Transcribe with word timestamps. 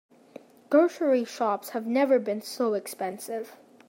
Grocery 0.71 1.23
shops 1.25 1.69
have 1.69 1.85
never 1.85 2.17
been 2.17 2.41
so 2.41 2.73
expensive. 2.73 3.55